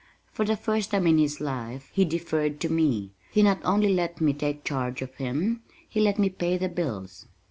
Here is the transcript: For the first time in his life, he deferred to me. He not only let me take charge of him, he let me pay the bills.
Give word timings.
For 0.33 0.45
the 0.45 0.57
first 0.57 0.89
time 0.89 1.05
in 1.05 1.19
his 1.19 1.39
life, 1.39 1.91
he 1.93 2.05
deferred 2.05 2.59
to 2.61 2.69
me. 2.71 3.11
He 3.31 3.43
not 3.43 3.59
only 3.63 3.93
let 3.93 4.19
me 4.19 4.33
take 4.33 4.63
charge 4.63 5.03
of 5.03 5.13
him, 5.17 5.61
he 5.87 5.99
let 5.99 6.17
me 6.17 6.27
pay 6.27 6.57
the 6.57 6.69
bills. 6.69 7.27